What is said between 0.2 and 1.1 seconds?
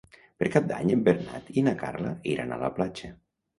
Per Cap d'Any en